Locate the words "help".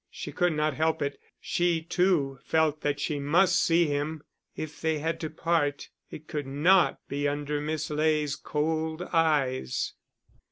0.73-1.03